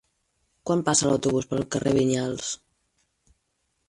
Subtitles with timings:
[0.69, 2.49] Quan passa l'autobús pel carrer Vinyals?